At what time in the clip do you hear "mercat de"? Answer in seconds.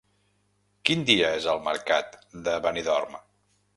1.67-2.57